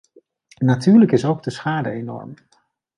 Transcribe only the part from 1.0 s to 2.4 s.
is ook de schade enorm.